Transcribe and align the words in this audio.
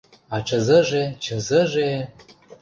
А 0.35 0.37
чызыже-чызыже... 0.47 1.91